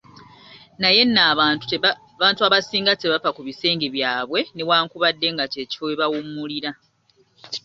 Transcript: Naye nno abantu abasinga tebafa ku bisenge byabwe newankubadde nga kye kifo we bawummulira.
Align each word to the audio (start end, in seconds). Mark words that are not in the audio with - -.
Naye 0.81 1.01
nno 1.05 1.21
abantu 1.33 2.41
abasinga 2.47 2.91
tebafa 3.01 3.29
ku 3.35 3.41
bisenge 3.47 3.85
byabwe 3.95 4.39
newankubadde 4.55 5.27
nga 5.33 5.45
kye 5.51 5.63
kifo 5.69 5.83
we 5.89 5.99
bawummulira. 6.01 6.71